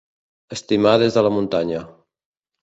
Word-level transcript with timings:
Estimar 0.55 0.93
des 1.03 1.19
de 1.19 1.25
la 1.27 1.33
muntanya. 1.35 1.83